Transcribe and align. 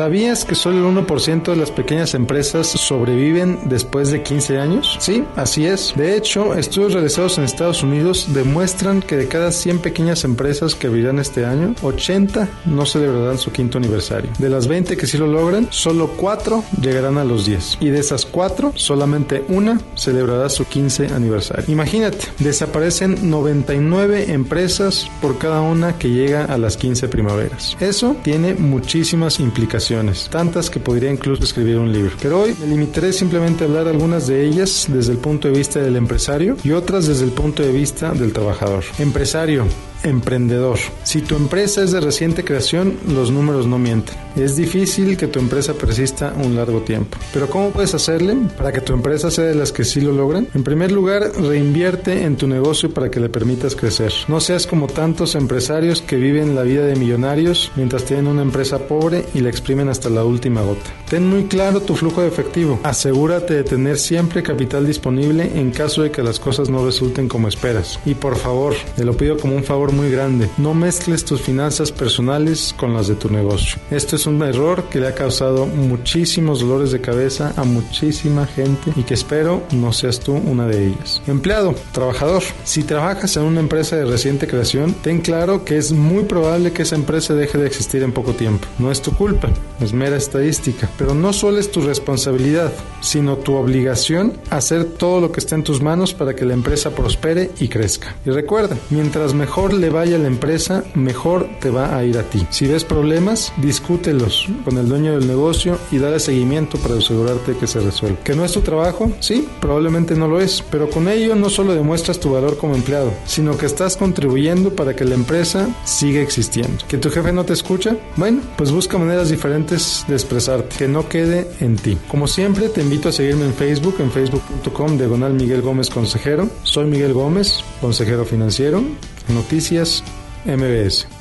¿Sabías 0.00 0.46
que 0.46 0.54
solo 0.54 0.78
el 0.78 0.96
1% 0.96 1.42
de 1.42 1.56
las 1.56 1.70
pequeñas 1.70 2.14
empresas 2.14 2.68
sobreviven 2.68 3.58
después 3.66 4.10
de 4.10 4.22
15 4.22 4.58
años? 4.58 4.96
Sí, 4.98 5.24
así 5.36 5.66
es. 5.66 5.92
De 5.94 6.16
hecho, 6.16 6.54
estudios 6.54 6.94
realizados 6.94 7.36
en 7.36 7.44
Estados 7.44 7.82
Unidos 7.82 8.32
demuestran 8.32 9.02
que 9.02 9.18
de 9.18 9.28
cada 9.28 9.52
100 9.52 9.80
pequeñas 9.80 10.24
empresas 10.24 10.74
que 10.74 10.86
abrirán 10.86 11.18
este 11.18 11.44
año, 11.44 11.74
80 11.82 12.48
no 12.64 12.86
celebrarán 12.86 13.36
su 13.36 13.52
quinto 13.52 13.76
aniversario. 13.76 14.30
De 14.38 14.48
las 14.48 14.68
20 14.68 14.96
que 14.96 15.06
sí 15.06 15.18
lo 15.18 15.26
logran, 15.26 15.68
solo 15.68 16.08
4 16.16 16.64
llegarán 16.80 17.18
a 17.18 17.24
los 17.24 17.44
10. 17.44 17.76
Y 17.82 17.90
de 17.90 17.98
esas 17.98 18.24
4, 18.24 18.72
solamente 18.76 19.44
una 19.48 19.82
celebrará 19.96 20.48
su 20.48 20.64
15 20.64 21.08
aniversario. 21.08 21.66
Imagínate, 21.68 22.26
desaparecen 22.38 23.28
99 23.28 24.32
empresas 24.32 25.10
por 25.20 25.36
cada 25.36 25.60
una 25.60 25.98
que 25.98 26.08
llega 26.08 26.46
a 26.46 26.56
las 26.56 26.78
15 26.78 27.06
primaveras. 27.08 27.76
Eso 27.80 28.16
tiene 28.22 28.54
muchísimas 28.54 29.40
implicaciones, 29.40 29.89
tantas 30.30 30.70
que 30.70 30.78
podría 30.78 31.10
incluso 31.10 31.42
escribir 31.42 31.78
un 31.78 31.92
libro. 31.92 32.12
Pero 32.22 32.42
hoy 32.42 32.54
me 32.60 32.66
limitaré 32.66 33.12
simplemente 33.12 33.64
a 33.64 33.66
hablar 33.66 33.88
algunas 33.88 34.26
de 34.28 34.46
ellas 34.46 34.86
desde 34.88 35.12
el 35.12 35.18
punto 35.18 35.48
de 35.48 35.54
vista 35.54 35.80
del 35.80 35.96
empresario 35.96 36.56
y 36.62 36.70
otras 36.70 37.08
desde 37.08 37.24
el 37.24 37.32
punto 37.32 37.62
de 37.62 37.72
vista 37.72 38.12
del 38.12 38.32
trabajador. 38.32 38.84
Empresario, 38.98 39.66
emprendedor. 40.02 40.78
Si 41.04 41.22
tu 41.22 41.36
empresa 41.36 41.82
es 41.82 41.92
de 41.92 42.00
reciente 42.00 42.44
creación, 42.44 42.96
los 43.08 43.30
números 43.30 43.66
no 43.66 43.78
mienten. 43.78 44.16
Es 44.36 44.56
difícil 44.56 45.16
que 45.16 45.26
tu 45.26 45.38
empresa 45.38 45.74
persista 45.74 46.32
un 46.36 46.54
largo 46.54 46.80
tiempo. 46.82 47.18
Pero 47.32 47.48
¿cómo 47.48 47.70
puedes 47.70 47.94
hacerle 47.94 48.36
para 48.56 48.72
que 48.72 48.80
tu 48.80 48.92
empresa 48.92 49.30
sea 49.30 49.44
de 49.44 49.54
las 49.54 49.72
que 49.72 49.84
sí 49.84 50.00
lo 50.00 50.12
logran? 50.12 50.46
En 50.54 50.62
primer 50.62 50.92
lugar, 50.92 51.32
reinvierte 51.40 52.24
en 52.24 52.36
tu 52.36 52.46
negocio 52.46 52.92
para 52.92 53.10
que 53.10 53.20
le 53.20 53.28
permitas 53.28 53.74
crecer. 53.74 54.12
No 54.28 54.40
seas 54.40 54.66
como 54.66 54.86
tantos 54.86 55.34
empresarios 55.34 56.00
que 56.02 56.16
viven 56.16 56.54
la 56.54 56.62
vida 56.62 56.84
de 56.84 56.96
millonarios 56.96 57.72
mientras 57.76 58.04
tienen 58.04 58.28
una 58.28 58.42
empresa 58.42 58.78
pobre 58.78 59.24
y 59.34 59.40
la 59.40 59.50
exprimen 59.50 59.79
hasta 59.88 60.10
la 60.10 60.24
última 60.24 60.62
gota. 60.62 60.90
Ten 61.08 61.26
muy 61.26 61.44
claro 61.44 61.80
tu 61.80 61.96
flujo 61.96 62.22
de 62.22 62.28
efectivo. 62.28 62.78
Asegúrate 62.82 63.54
de 63.54 63.64
tener 63.64 63.98
siempre 63.98 64.42
capital 64.42 64.86
disponible 64.86 65.50
en 65.54 65.70
caso 65.70 66.02
de 66.02 66.10
que 66.10 66.22
las 66.22 66.38
cosas 66.38 66.68
no 66.68 66.84
resulten 66.84 67.28
como 67.28 67.48
esperas. 67.48 67.98
Y 68.04 68.14
por 68.14 68.36
favor, 68.36 68.74
te 68.96 69.04
lo 69.04 69.16
pido 69.16 69.36
como 69.36 69.56
un 69.56 69.64
favor 69.64 69.92
muy 69.92 70.10
grande. 70.10 70.48
No 70.58 70.74
mezcles 70.74 71.24
tus 71.24 71.40
finanzas 71.40 71.92
personales 71.92 72.74
con 72.76 72.94
las 72.94 73.08
de 73.08 73.14
tu 73.14 73.30
negocio. 73.30 73.80
Esto 73.90 74.16
es 74.16 74.26
un 74.26 74.42
error 74.42 74.84
que 74.90 75.00
le 75.00 75.08
ha 75.08 75.14
causado 75.14 75.66
muchísimos 75.66 76.60
dolores 76.60 76.92
de 76.92 77.00
cabeza 77.00 77.52
a 77.56 77.64
muchísima 77.64 78.46
gente 78.46 78.92
y 78.96 79.02
que 79.02 79.14
espero 79.14 79.62
no 79.72 79.92
seas 79.92 80.20
tú 80.20 80.34
una 80.34 80.66
de 80.66 80.88
ellas. 80.88 81.22
Empleado, 81.26 81.74
trabajador. 81.92 82.42
Si 82.64 82.82
trabajas 82.82 83.36
en 83.36 83.44
una 83.44 83.60
empresa 83.60 83.96
de 83.96 84.04
reciente 84.04 84.46
creación, 84.46 84.94
ten 85.02 85.20
claro 85.20 85.64
que 85.64 85.76
es 85.76 85.92
muy 85.92 86.24
probable 86.24 86.72
que 86.72 86.82
esa 86.82 86.96
empresa 86.96 87.34
deje 87.34 87.58
de 87.58 87.66
existir 87.66 88.02
en 88.02 88.12
poco 88.12 88.32
tiempo. 88.32 88.66
No 88.78 88.90
es 88.90 89.02
tu 89.02 89.12
culpa, 89.12 89.48
es 89.80 89.92
mera 89.92 90.16
estadística. 90.16 90.88
Pero 90.98 91.14
no 91.14 91.32
solo 91.32 91.58
es 91.58 91.70
tu 91.70 91.80
responsabilidad, 91.80 92.72
sino 93.00 93.36
tu 93.36 93.54
obligación 93.54 94.34
hacer 94.50 94.84
todo 94.84 95.20
lo 95.20 95.32
que 95.32 95.40
esté 95.40 95.54
en 95.54 95.64
tus 95.64 95.82
manos 95.82 96.14
para 96.14 96.34
que 96.34 96.44
la 96.44 96.54
empresa 96.54 96.90
prospere 96.90 97.50
y 97.58 97.68
crezca. 97.68 98.14
Y 98.24 98.30
recuerda, 98.30 98.76
mientras 98.90 99.34
mejor 99.34 99.72
le 99.72 99.90
vaya 99.90 100.16
a 100.16 100.20
la 100.20 100.28
empresa, 100.28 100.84
mejor 100.94 101.48
te 101.60 101.70
va 101.70 101.96
a 101.96 102.04
ir 102.04 102.18
a 102.18 102.22
ti. 102.22 102.46
Si 102.50 102.66
ves 102.66 102.84
problemas, 102.84 103.52
discútelos 103.56 104.46
con 104.64 104.76
el 104.78 104.88
dueño 104.88 105.12
del 105.12 105.26
negocio 105.26 105.78
y 105.90 105.98
dale 105.98 106.20
seguimiento 106.20 106.78
para 106.78 106.96
asegurarte 106.96 107.56
que 107.56 107.66
se 107.66 107.80
resuelva. 107.80 108.18
¿Que 108.24 108.34
no 108.34 108.44
es 108.44 108.52
tu 108.52 108.60
trabajo? 108.60 109.10
Sí, 109.20 109.48
probablemente 109.60 110.14
no 110.14 110.28
lo 110.28 110.40
es, 110.40 110.62
pero 110.70 110.90
con 110.90 111.08
ello 111.08 111.34
no 111.34 111.50
solo 111.50 111.74
demuestras 111.74 112.20
tu 112.20 112.32
valor 112.32 112.56
como 112.56 112.74
empleado, 112.74 113.12
sino 113.24 113.56
que 113.56 113.66
estás 113.66 113.96
contribuyendo 113.96 114.74
para 114.74 114.94
que 114.94 115.04
la 115.04 115.14
empresa 115.14 115.68
siga 115.84 116.20
existiendo. 116.20 116.84
¿Que 116.88 116.98
tu 116.98 117.10
jefe 117.10 117.32
no 117.32 117.44
te 117.44 117.52
escucha? 117.52 117.96
Bueno, 118.16 118.40
pues 118.56 118.70
busca 118.70 118.98
maneras 118.98 119.28
de 119.50 120.14
expresarte, 120.14 120.76
que 120.76 120.88
no 120.88 121.08
quede 121.08 121.46
en 121.60 121.76
ti. 121.76 121.98
Como 122.08 122.26
siempre, 122.26 122.68
te 122.68 122.80
invito 122.80 123.08
a 123.08 123.12
seguirme 123.12 123.44
en 123.44 123.54
Facebook, 123.54 123.96
en 123.98 124.10
facebook.com 124.10 124.96
diagonal 124.96 125.34
Miguel 125.34 125.62
Gómez 125.62 125.90
Consejero. 125.90 126.48
Soy 126.62 126.86
Miguel 126.86 127.12
Gómez, 127.12 127.64
consejero 127.80 128.24
financiero. 128.24 128.82
Noticias 129.28 130.02
MBS. 130.44 131.19